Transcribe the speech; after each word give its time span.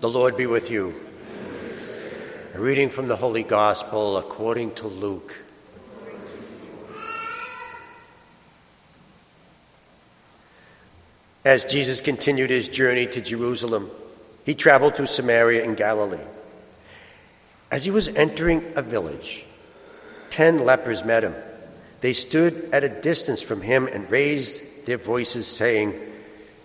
The 0.00 0.08
Lord 0.08 0.34
be 0.34 0.46
with 0.46 0.70
you. 0.70 0.94
A 2.54 2.58
reading 2.58 2.88
from 2.88 3.06
the 3.06 3.16
Holy 3.16 3.42
Gospel 3.42 4.16
according 4.16 4.74
to 4.76 4.86
Luke. 4.86 5.44
As 11.44 11.66
Jesus 11.66 12.00
continued 12.00 12.48
his 12.48 12.66
journey 12.66 13.04
to 13.08 13.20
Jerusalem, 13.20 13.90
he 14.46 14.54
traveled 14.54 14.96
through 14.96 15.04
Samaria 15.04 15.64
and 15.64 15.76
Galilee. 15.76 16.24
As 17.70 17.84
he 17.84 17.90
was 17.90 18.08
entering 18.08 18.72
a 18.76 18.82
village, 18.82 19.44
ten 20.30 20.64
lepers 20.64 21.04
met 21.04 21.24
him. 21.24 21.34
They 22.00 22.14
stood 22.14 22.70
at 22.72 22.84
a 22.84 22.88
distance 22.88 23.42
from 23.42 23.60
him 23.60 23.86
and 23.86 24.10
raised 24.10 24.62
their 24.86 24.96
voices, 24.96 25.46
saying, 25.46 25.92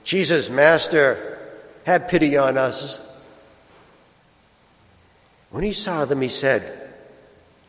Jesus, 0.05 0.49
Master, 0.49 1.37
have 1.85 2.07
pity 2.07 2.37
on 2.37 2.57
us. 2.57 3.01
When 5.55 5.63
he 5.63 5.71
saw 5.71 6.03
them, 6.03 6.19
he 6.19 6.27
said, 6.27 6.89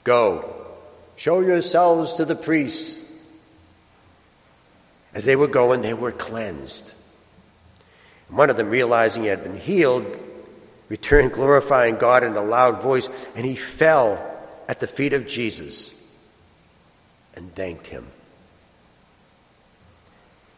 Go, 0.02 0.66
show 1.14 1.38
yourselves 1.38 2.14
to 2.14 2.24
the 2.24 2.34
priests. 2.34 3.04
As 5.14 5.24
they 5.24 5.36
were 5.36 5.46
going, 5.46 5.82
they 5.82 5.94
were 5.94 6.10
cleansed. 6.10 6.94
One 8.28 8.50
of 8.50 8.56
them, 8.56 8.70
realizing 8.70 9.22
he 9.22 9.28
had 9.28 9.44
been 9.44 9.56
healed, 9.56 10.04
returned 10.88 11.32
glorifying 11.32 11.94
God 11.94 12.24
in 12.24 12.34
a 12.34 12.42
loud 12.42 12.82
voice, 12.82 13.08
and 13.36 13.46
he 13.46 13.54
fell 13.54 14.36
at 14.66 14.80
the 14.80 14.88
feet 14.88 15.12
of 15.12 15.28
Jesus 15.28 15.94
and 17.36 17.54
thanked 17.54 17.86
him. 17.86 18.08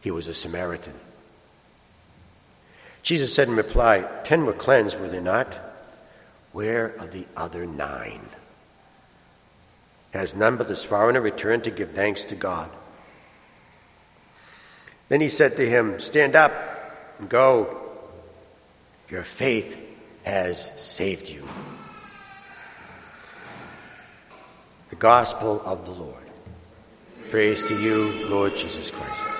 He 0.01 0.09
was 0.09 0.27
a 0.27 0.33
Samaritan. 0.33 0.95
Jesus 3.03 3.31
said 3.31 3.49
in 3.49 3.55
reply, 3.55 4.03
Ten 4.23 4.47
were 4.47 4.53
cleansed, 4.53 4.99
were 4.99 5.09
they 5.09 5.21
not? 5.21 5.68
Where 6.51 6.99
are 6.99 7.07
the 7.07 7.27
other 7.35 7.65
nine? 7.65 8.27
Has 10.11 10.35
none 10.35 10.57
but 10.57 10.67
this 10.67 10.83
foreigner 10.83 11.21
returned 11.21 11.65
to 11.65 11.71
give 11.71 11.91
thanks 11.91 12.23
to 12.25 12.35
God? 12.35 12.69
Then 15.09 15.21
he 15.21 15.29
said 15.29 15.57
to 15.57 15.67
him, 15.67 15.99
Stand 15.99 16.35
up 16.35 16.53
and 17.19 17.29
go. 17.29 17.77
Your 19.09 19.23
faith 19.23 19.77
has 20.23 20.71
saved 20.81 21.29
you. 21.29 21.47
The 24.89 24.95
Gospel 24.95 25.61
of 25.65 25.85
the 25.85 25.91
Lord. 25.91 26.15
Praise 27.29 27.63
to 27.63 27.79
you, 27.79 28.27
Lord 28.27 28.55
Jesus 28.55 28.89
Christ. 28.89 29.38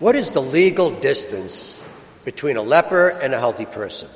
What 0.00 0.16
is 0.16 0.30
the 0.30 0.40
legal 0.40 0.90
distance 0.90 1.78
between 2.24 2.56
a 2.56 2.62
leper 2.62 3.10
and 3.10 3.34
a 3.34 3.38
healthy 3.38 3.66
person? 3.66 4.08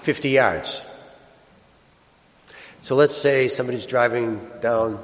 50 0.00 0.30
yards. 0.30 0.80
So 2.80 2.96
let's 2.96 3.14
say 3.14 3.48
somebody's 3.48 3.84
driving 3.84 4.40
down 4.62 4.98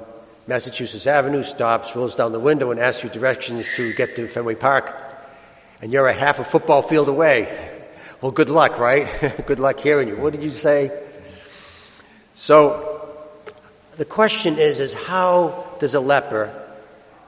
Massachusetts 0.47 1.07
Avenue, 1.07 1.43
stops, 1.43 1.95
rolls 1.95 2.17
down 2.17 2.33
the 2.33 2.41
window, 2.41 2.70
and 2.70 2.81
asks 2.81 3.05
you 3.05 3.11
directions 3.11 3.69
to 3.77 3.93
get 3.93 4.17
to 4.17 4.27
Fenway 4.27 4.55
Park, 4.55 4.97
and 5.83 5.93
you're 5.93 6.07
a 6.07 6.15
half 6.15 6.39
a 6.39 6.45
football 6.45 6.81
field 6.81 7.09
away. 7.09 7.47
Well, 8.23 8.33
good 8.33 8.48
luck, 8.48 8.79
right? 8.79 9.07
good 9.47 9.61
luck 9.61 9.79
hearing 9.79 10.09
you. 10.09 10.17
What 10.17 10.33
did 10.33 10.43
you 10.43 10.51
say? 10.51 10.91
So 12.33 13.07
the 13.98 14.07
question 14.07 14.57
is, 14.57 14.81
is 14.81 14.95
how 14.95 15.67
does 15.79 15.95
a 15.95 16.01
leper 16.01 16.59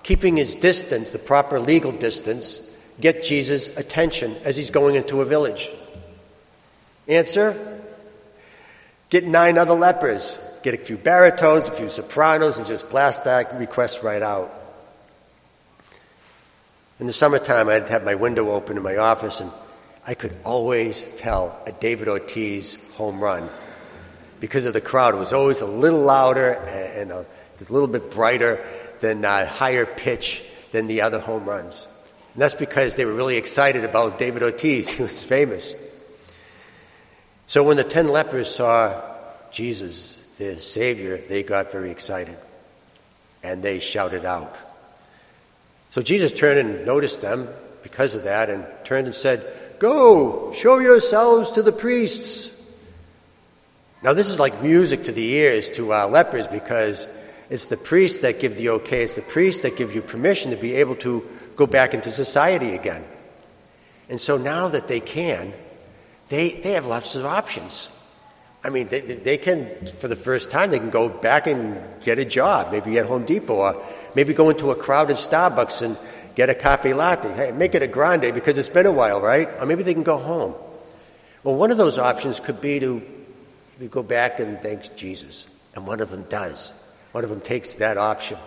keeping 0.05 0.37
his 0.37 0.55
distance, 0.55 1.11
the 1.11 1.19
proper 1.19 1.59
legal 1.59 1.91
distance, 1.91 2.61
get 3.01 3.25
Jesus' 3.25 3.67
attention 3.77 4.37
as 4.45 4.57
he's 4.57 4.71
going 4.71 4.95
into 4.95 5.21
a 5.21 5.25
village? 5.25 5.73
Answer 7.09 7.81
Get 9.11 9.25
nine 9.25 9.59
other 9.59 9.75
lepers, 9.75 10.39
get 10.63 10.75
a 10.75 10.79
few 10.79 10.97
baritones, 10.97 11.69
a 11.69 11.71
few 11.71 11.89
sopranos, 11.89 12.59
and 12.59 12.67
just 12.67 12.91
blast 12.91 13.25
that 13.25 13.55
request 13.59 14.03
right 14.03 14.23
out. 14.23 14.53
In 16.99 17.07
the 17.07 17.13
summertime, 17.13 17.69
I'd 17.69 17.89
have 17.91 18.05
my 18.05 18.17
window 18.17 18.51
open 18.51 18.77
in 18.77 18.83
my 18.83 18.97
office, 18.97 19.41
and 19.41 19.53
I 20.05 20.15
could 20.15 20.35
always 20.45 21.03
tell 21.17 21.61
a 21.67 21.73
David 21.73 22.09
Ortiz 22.09 22.77
home 22.95 23.21
run 23.21 23.51
because 24.45 24.67
of 24.67 24.75
the 24.75 24.81
crowd. 24.81 25.15
It 25.15 25.17
was 25.17 25.33
always 25.33 25.63
a 25.63 25.67
little 25.67 26.03
louder 26.03 26.53
and 26.53 27.11
a, 27.11 27.21
a 27.21 27.73
little 27.73 27.89
bit 27.89 28.11
brighter 28.11 28.63
than 29.01 29.25
a 29.25 29.47
higher 29.47 29.87
pitch 29.87 30.45
than 30.71 30.87
the 30.87 31.01
other 31.01 31.19
home 31.19 31.47
runs. 31.47 31.89
And 32.35 32.43
that's 32.43 32.53
because 32.53 32.95
they 32.95 33.07
were 33.07 33.15
really 33.15 33.39
excited 33.39 33.85
about 33.85 34.19
David 34.19 34.43
Ortiz. 34.43 34.91
He 34.97 35.03
was 35.03 35.25
famous. 35.25 35.75
So 37.47 37.63
when 37.63 37.79
the 37.79 37.85
ten 37.85 38.09
lepers 38.09 38.55
saw 38.55 39.01
Jesus, 39.51 40.23
their 40.37 40.59
Savior, 40.59 41.17
they 41.17 41.43
got 41.43 41.73
very 41.73 41.91
excited 41.91 42.37
and 43.43 43.63
they 43.63 43.79
shouted 43.79 44.27
out. 44.27 44.55
So 45.89 46.03
Jesus 46.03 46.33
turned 46.33 46.59
and 46.59 46.85
noticed 46.85 47.23
them 47.23 47.49
because 47.83 48.15
of 48.15 48.25
that 48.25 48.51
and 48.51 48.67
turned 48.85 49.07
and 49.07 49.15
said, 49.15 49.43
Go, 49.79 50.53
show 50.53 50.81
yourselves 50.81 51.53
to 51.53 51.63
the 51.63 51.73
priests. 51.73 52.54
Now, 54.05 54.13
this 54.13 54.29
is 54.29 54.39
like 54.39 54.63
music 54.63 55.05
to 55.05 55.13
the 55.13 55.27
ears 55.33 55.71
to 55.71 55.95
uh, 55.95 56.07
lepers 56.07 56.47
because 56.47 57.09
it's 57.49 57.67
the 57.67 57.79
priests 57.79 58.19
that 58.19 58.39
give 58.39 58.59
the 58.59 58.69
okay, 58.69 59.05
it's 59.05 59.15
the 59.15 59.23
priests 59.23 59.63
that 59.63 59.79
give 59.79 59.95
you 59.95 60.03
permission 60.03 60.51
to 60.51 60.59
be 60.59 60.75
able 60.75 60.97
to 60.97 61.27
go 61.57 61.67
back 61.67 61.95
into 61.95 62.11
society 62.11 62.75
again. 62.75 63.03
And 64.11 64.21
so 64.21 64.37
now 64.37 64.69
that 64.69 64.89
they 64.89 65.01
can, 65.01 65.55
they, 66.29 66.51
they 66.51 66.73
have 66.73 66.85
lots 66.85 67.15
of 67.15 67.25
options. 67.25 67.89
I 68.63 68.69
mean, 68.69 68.89
they, 68.89 69.01
they 69.01 69.39
can, 69.39 69.87
for 69.87 70.09
the 70.09 70.17
first 70.17 70.51
time, 70.51 70.71
they 70.71 70.79
can 70.79 70.91
go 70.91 71.09
back 71.09 71.47
and 71.47 71.81
get 72.03 72.19
a 72.19 72.27
job, 72.27 72.73
maybe 72.73 72.99
at 72.99 73.07
Home 73.07 73.25
Depot, 73.25 73.55
or 73.55 73.83
maybe 74.15 74.35
go 74.35 74.51
into 74.51 74.71
a 74.71 74.77
crowded 74.77 75.17
Starbucks 75.17 75.81
and 75.81 75.99
get 76.35 76.51
a 76.51 76.55
coffee 76.55 76.93
latte. 76.93 77.33
Hey, 77.33 77.53
make 77.53 77.75
it 77.75 77.83
a 77.83 77.87
grande 77.87 78.35
because 78.35 78.59
it's 78.59 78.69
been 78.69 78.85
a 78.85 78.93
while, 78.93 79.23
right? 79.23 79.49
Or 79.61 79.65
maybe 79.65 79.83
they 79.83 79.95
can 79.95 80.03
go 80.03 80.19
home. 80.19 80.55
Well, 81.43 81.57
one 81.57 81.71
of 81.71 81.79
those 81.79 81.97
options 81.97 82.39
could 82.39 82.61
be 82.61 82.81
to 82.81 83.14
go 83.89 84.03
back 84.03 84.41
and 84.41 84.61
thank 84.61 84.97
Jesus. 84.97 85.47
And 85.75 85.87
one 85.87 86.01
of 86.01 86.11
them 86.11 86.25
does. 86.25 86.73
One 87.13 87.25
of 87.25 87.31
them 87.31 87.41
takes 87.41 87.75
that 87.75 87.97
option. 87.97 88.39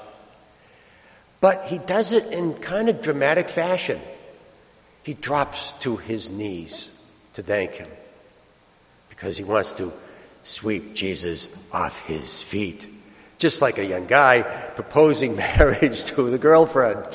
But 1.39 1.65
he 1.65 1.77
does 1.77 2.13
it 2.13 2.31
in 2.33 2.55
kind 2.55 2.89
of 2.89 3.01
dramatic 3.01 3.49
fashion. 3.49 3.99
He 5.03 5.13
drops 5.13 5.73
to 5.79 5.97
his 5.97 6.31
knees 6.31 6.97
to 7.33 7.43
thank 7.43 7.73
him 7.73 7.89
because 9.09 9.37
he 9.37 9.43
wants 9.43 9.73
to 9.75 9.93
sweep 10.43 10.93
Jesus 10.93 11.47
off 11.71 11.99
his 12.05 12.41
feet, 12.41 12.89
just 13.37 13.61
like 13.61 13.77
a 13.77 13.85
young 13.85 14.07
guy 14.07 14.41
proposing 14.75 15.35
marriage 15.37 16.05
to 16.05 16.29
the 16.29 16.37
girlfriend. 16.37 17.05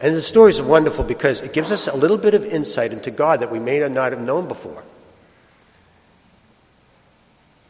And 0.00 0.14
the 0.14 0.22
story 0.22 0.50
is 0.50 0.60
wonderful 0.60 1.04
because 1.04 1.40
it 1.40 1.52
gives 1.52 1.72
us 1.72 1.86
a 1.86 1.96
little 1.96 2.18
bit 2.18 2.34
of 2.34 2.44
insight 2.44 2.92
into 2.92 3.10
God 3.10 3.40
that 3.40 3.50
we 3.50 3.58
may 3.58 3.78
not 3.88 4.12
have 4.12 4.20
known 4.20 4.48
before. 4.48 4.84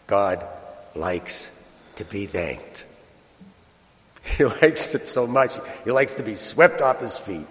God 0.07 0.47
likes 0.95 1.51
to 1.97 2.05
be 2.05 2.27
thanked. 2.27 2.87
He 4.39 4.45
likes 4.45 4.93
it 4.97 5.07
so 5.07 5.25
much. 5.25 5.53
He 5.85 5.93
likes 5.93 6.17
to 6.17 6.25
be 6.25 6.35
swept 6.35 6.81
off 6.81 7.01
his 7.01 7.17
feet. 7.17 7.47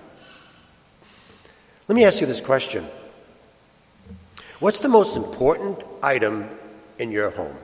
Let 1.87 1.95
me 1.95 2.03
ask 2.03 2.19
you 2.19 2.27
this 2.27 2.41
question 2.41 2.85
What's 4.59 4.79
the 4.79 4.89
most 4.89 5.15
important 5.15 5.83
item 6.03 6.49
in 6.97 7.11
your 7.11 7.29
home? 7.29 7.57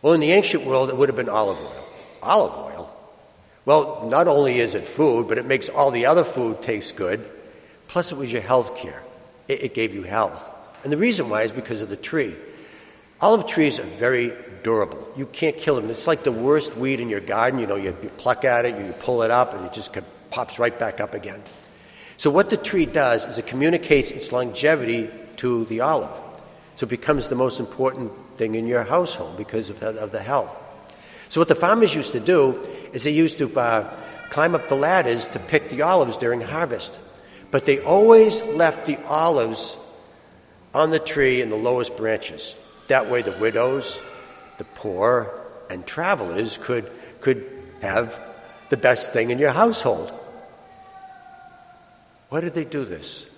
Well, 0.00 0.12
in 0.12 0.20
the 0.20 0.32
ancient 0.32 0.64
world, 0.64 0.90
it 0.90 0.96
would 0.96 1.08
have 1.08 1.16
been 1.16 1.28
olive 1.28 1.58
oil. 1.58 1.86
Olive 2.22 2.72
oil? 2.72 2.94
Well, 3.64 4.06
not 4.08 4.28
only 4.28 4.58
is 4.58 4.74
it 4.74 4.86
food, 4.86 5.28
but 5.28 5.38
it 5.38 5.46
makes 5.46 5.68
all 5.68 5.90
the 5.90 6.06
other 6.06 6.24
food 6.24 6.60
taste 6.60 6.96
good. 6.96 7.26
Plus, 7.88 8.12
it 8.12 8.18
was 8.18 8.30
your 8.30 8.42
health 8.42 8.76
care. 8.76 9.02
It, 9.48 9.74
gave 9.74 9.94
you 9.94 10.02
health. 10.02 10.50
And 10.84 10.92
the 10.92 10.96
reason 10.96 11.28
why 11.28 11.42
is 11.42 11.52
because 11.52 11.80
of 11.80 11.88
the 11.88 11.96
tree. 11.96 12.36
Olive 13.20 13.46
trees 13.46 13.78
are 13.78 13.84
very 13.84 14.32
durable. 14.62 15.06
You 15.16 15.26
can't 15.26 15.56
kill 15.56 15.76
them. 15.76 15.88
It's 15.90 16.06
like 16.06 16.24
the 16.24 16.32
worst 16.32 16.76
weed 16.76 17.00
in 17.00 17.08
your 17.08 17.20
garden. 17.20 17.60
You 17.60 17.66
know, 17.66 17.76
you, 17.76 17.96
you 18.02 18.08
pluck 18.16 18.44
at 18.44 18.64
it, 18.64 18.76
you 18.76 18.92
pull 18.94 19.22
it 19.22 19.30
up, 19.30 19.54
and 19.54 19.64
it 19.64 19.72
just 19.72 19.96
pops 20.30 20.58
right 20.58 20.76
back 20.76 21.00
up 21.00 21.14
again. 21.14 21.42
So, 22.16 22.30
what 22.30 22.50
the 22.50 22.56
tree 22.56 22.86
does 22.86 23.26
is 23.26 23.38
it 23.38 23.46
communicates 23.46 24.10
its 24.10 24.32
longevity 24.32 25.10
to 25.36 25.64
the 25.66 25.80
olive. 25.80 26.16
So, 26.74 26.86
it 26.86 26.90
becomes 26.90 27.28
the 27.28 27.34
most 27.36 27.60
important 27.60 28.12
thing 28.36 28.54
in 28.54 28.66
your 28.66 28.82
household 28.82 29.36
because 29.36 29.70
of, 29.70 29.82
of 29.82 30.10
the 30.10 30.22
health. 30.22 30.60
So, 31.28 31.40
what 31.40 31.48
the 31.48 31.54
farmers 31.54 31.94
used 31.94 32.12
to 32.12 32.20
do 32.20 32.60
is 32.92 33.04
they 33.04 33.10
used 33.10 33.38
to 33.38 33.58
uh, 33.58 33.96
climb 34.30 34.54
up 34.54 34.68
the 34.68 34.76
ladders 34.76 35.28
to 35.28 35.38
pick 35.38 35.70
the 35.70 35.82
olives 35.82 36.16
during 36.16 36.40
harvest. 36.40 36.98
But 37.50 37.66
they 37.66 37.80
always 37.80 38.42
left 38.42 38.86
the 38.86 38.98
olives 39.04 39.76
on 40.74 40.90
the 40.90 40.98
tree 40.98 41.40
in 41.40 41.50
the 41.50 41.56
lowest 41.56 41.96
branches. 41.96 42.56
That 42.88 43.10
way, 43.10 43.22
the 43.22 43.32
widows, 43.32 44.00
the 44.58 44.64
poor, 44.64 45.40
and 45.70 45.86
travelers 45.86 46.58
could, 46.58 46.90
could 47.20 47.50
have 47.80 48.20
the 48.68 48.76
best 48.76 49.12
thing 49.12 49.30
in 49.30 49.38
your 49.38 49.52
household. 49.52 50.12
Why 52.28 52.40
did 52.40 52.54
they 52.54 52.64
do 52.64 52.84
this? 52.84 53.28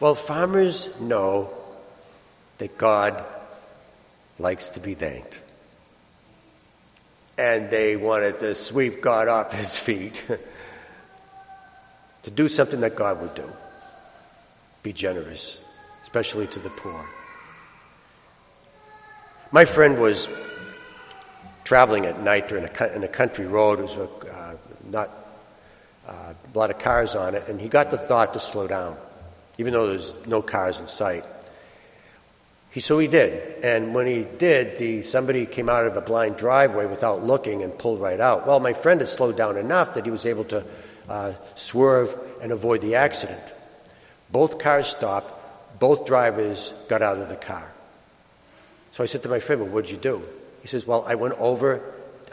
Well, 0.00 0.14
farmers 0.14 0.88
know 1.00 1.50
that 2.58 2.76
God 2.78 3.24
likes 4.38 4.70
to 4.70 4.80
be 4.80 4.94
thanked. 4.94 5.42
And 7.36 7.70
they 7.70 7.96
wanted 7.96 8.40
to 8.40 8.54
sweep 8.54 9.00
God 9.00 9.28
off 9.28 9.52
his 9.52 9.76
feet, 9.78 10.24
to 12.24 12.30
do 12.30 12.48
something 12.48 12.80
that 12.80 12.96
God 12.96 13.20
would 13.20 13.34
do 13.34 13.52
be 14.82 14.92
generous, 14.92 15.60
especially 16.02 16.46
to 16.46 16.60
the 16.60 16.70
poor. 16.70 17.06
My 19.50 19.64
friend 19.64 19.98
was 19.98 20.28
traveling 21.64 22.04
at 22.04 22.20
night 22.20 22.48
during 22.48 22.64
a, 22.64 22.94
in 22.94 23.02
a 23.02 23.08
country 23.08 23.46
road. 23.46 23.78
It 23.78 23.82
was 23.82 23.96
a, 23.96 24.02
uh, 24.02 24.56
not 24.90 25.10
uh, 26.06 26.34
a 26.54 26.58
lot 26.58 26.70
of 26.70 26.78
cars 26.78 27.14
on 27.14 27.34
it, 27.34 27.48
and 27.48 27.58
he 27.58 27.68
got 27.68 27.90
the 27.90 27.96
thought 27.96 28.34
to 28.34 28.40
slow 28.40 28.66
down, 28.66 28.98
even 29.56 29.72
though 29.72 29.86
there's 29.86 30.14
no 30.26 30.42
cars 30.42 30.80
in 30.80 30.86
sight. 30.86 31.24
He, 32.70 32.80
so 32.80 32.98
he 32.98 33.08
did, 33.08 33.64
and 33.64 33.94
when 33.94 34.06
he 34.06 34.24
did, 34.24 34.76
the, 34.76 35.00
somebody 35.00 35.46
came 35.46 35.70
out 35.70 35.86
of 35.86 35.96
a 35.96 36.02
blind 36.02 36.36
driveway 36.36 36.84
without 36.84 37.24
looking 37.24 37.62
and 37.62 37.76
pulled 37.76 38.02
right 38.02 38.20
out. 38.20 38.46
Well, 38.46 38.60
my 38.60 38.74
friend 38.74 39.00
had 39.00 39.08
slowed 39.08 39.38
down 39.38 39.56
enough 39.56 39.94
that 39.94 40.04
he 40.04 40.10
was 40.10 40.26
able 40.26 40.44
to 40.44 40.62
uh, 41.08 41.32
swerve 41.54 42.14
and 42.42 42.52
avoid 42.52 42.82
the 42.82 42.96
accident. 42.96 43.54
Both 44.30 44.58
cars 44.58 44.88
stopped. 44.88 45.78
Both 45.78 46.04
drivers 46.04 46.74
got 46.88 47.00
out 47.00 47.16
of 47.16 47.30
the 47.30 47.36
car. 47.36 47.72
So 48.90 49.02
I 49.02 49.06
said 49.06 49.22
to 49.22 49.28
my 49.28 49.38
friend, 49.38 49.60
"Well, 49.62 49.70
what'd 49.70 49.90
you 49.90 49.96
do?" 49.96 50.22
He 50.60 50.68
says, 50.68 50.86
"Well, 50.86 51.04
I 51.06 51.14
went 51.14 51.34
over. 51.38 51.82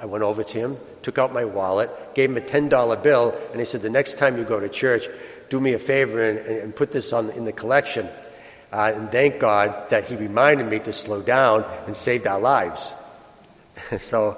I 0.02 0.06
went 0.06 0.26
over 0.26 0.44
to 0.44 0.58
him, 0.58 0.78
took 1.04 1.18
out 1.18 1.32
my 1.34 1.46
wallet, 1.46 1.90
gave 2.16 2.30
him 2.30 2.36
a 2.36 2.42
ten 2.42 2.68
dollar 2.68 2.98
bill, 2.98 3.34
and 3.52 3.60
he 3.60 3.66
said, 3.66 3.82
"The 3.82 3.90
next 3.90 4.18
time 4.18 4.38
you 4.38 4.44
go 4.44 4.60
to 4.60 4.68
church, 4.68 5.08
do 5.50 5.60
me 5.60 5.74
a 5.74 5.80
favor 5.80 6.22
and, 6.22 6.40
and 6.40 6.76
put 6.76 6.92
this 6.92 7.14
on 7.14 7.30
in 7.32 7.46
the 7.46 7.54
collection." 7.54 8.10
Uh, 8.72 8.92
and 8.94 9.10
thank 9.10 9.40
God 9.40 9.90
that 9.90 10.06
he 10.06 10.18
reminded 10.18 10.68
me 10.68 10.80
to 10.80 10.92
slow 10.92 11.22
down 11.22 11.64
and 11.86 11.96
saved 11.96 12.28
our 12.28 12.40
lives. 12.40 12.94
so 13.98 14.38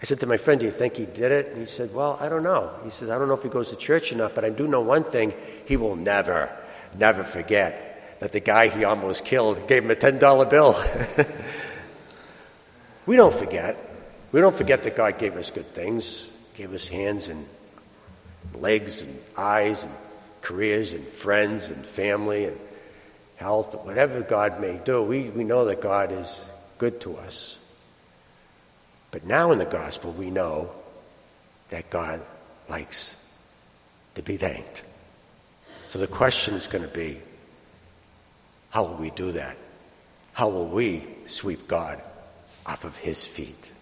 I 0.00 0.04
said 0.06 0.20
to 0.20 0.26
my 0.26 0.38
friend, 0.38 0.60
Do 0.60 0.66
you 0.66 0.72
think 0.72 0.96
he 0.96 1.04
did 1.04 1.30
it? 1.30 1.48
And 1.48 1.58
he 1.58 1.66
said, 1.66 1.92
Well, 1.92 2.16
I 2.20 2.30
don't 2.30 2.42
know. 2.42 2.72
He 2.84 2.90
says, 2.90 3.10
I 3.10 3.18
don't 3.18 3.28
know 3.28 3.34
if 3.34 3.42
he 3.42 3.50
goes 3.50 3.68
to 3.68 3.76
church 3.76 4.12
or 4.12 4.16
not, 4.16 4.34
but 4.34 4.46
I 4.46 4.50
do 4.50 4.66
know 4.66 4.80
one 4.80 5.04
thing 5.04 5.34
he 5.66 5.76
will 5.76 5.96
never, 5.96 6.56
never 6.96 7.22
forget 7.22 7.89
that 8.20 8.32
the 8.32 8.40
guy 8.40 8.68
he 8.68 8.84
almost 8.84 9.24
killed 9.24 9.66
gave 9.66 9.84
him 9.84 9.90
a 9.90 9.96
$10 9.96 10.50
bill. 10.50 10.76
we 13.06 13.16
don't 13.16 13.34
forget. 13.34 13.76
We 14.32 14.40
don't 14.40 14.54
forget 14.54 14.82
that 14.84 14.94
God 14.94 15.18
gave 15.18 15.36
us 15.36 15.50
good 15.50 15.74
things, 15.74 16.32
gave 16.54 16.72
us 16.72 16.86
hands 16.86 17.28
and 17.28 17.46
legs 18.54 19.02
and 19.02 19.20
eyes 19.36 19.84
and 19.84 19.92
careers 20.40 20.92
and 20.92 21.06
friends 21.06 21.70
and 21.70 21.84
family 21.84 22.46
and 22.46 22.58
health, 23.40 23.74
whatever 23.84 24.20
God 24.20 24.60
may 24.60 24.78
do, 24.84 25.02
we, 25.02 25.30
we 25.30 25.44
know 25.44 25.64
that 25.64 25.80
God 25.80 26.12
is 26.12 26.44
good 26.78 27.00
to 27.02 27.16
us. 27.16 27.58
But 29.10 29.24
now 29.24 29.50
in 29.52 29.58
the 29.58 29.64
gospel, 29.64 30.12
we 30.12 30.30
know 30.30 30.70
that 31.70 31.88
God 31.88 32.24
likes 32.68 33.16
to 34.14 34.22
be 34.22 34.36
thanked. 34.36 34.84
So 35.88 35.98
the 35.98 36.06
question 36.06 36.54
is 36.54 36.68
going 36.68 36.84
to 36.84 36.90
be 36.90 37.20
how 38.70 38.84
will 38.84 38.96
we 38.96 39.10
do 39.10 39.32
that? 39.32 39.58
How 40.32 40.48
will 40.48 40.66
we 40.66 41.04
sweep 41.26 41.68
God 41.68 42.02
off 42.64 42.84
of 42.84 42.96
his 42.96 43.26
feet? 43.26 43.72